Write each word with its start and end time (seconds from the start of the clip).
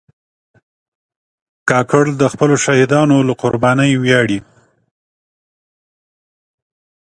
کاکړ 1.69 2.05
د 2.21 2.23
خپلو 2.33 2.55
شهیدانو 2.65 3.17
له 3.27 3.33
قربانۍ 3.41 3.91
ویاړي. 3.97 4.39